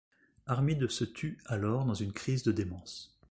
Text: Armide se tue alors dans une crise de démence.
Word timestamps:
Armide 0.47 0.87
se 0.89 1.03
tue 1.03 1.37
alors 1.45 1.85
dans 1.85 1.93
une 1.93 2.11
crise 2.11 2.41
de 2.41 2.51
démence. 2.51 3.19